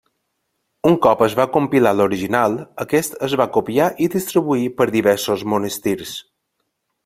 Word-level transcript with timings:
Un 0.91 0.95
cop 1.05 1.19
es 1.25 1.35
va 1.39 1.45
compilar 1.57 1.91
l'original, 1.97 2.57
aquest 2.85 3.19
es 3.29 3.37
va 3.43 3.49
copiar 3.59 3.93
i 4.07 4.11
distribuir 4.17 4.65
per 4.81 4.91
diversos 4.99 5.49
monestirs. 5.55 6.19